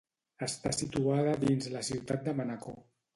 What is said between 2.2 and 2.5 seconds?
de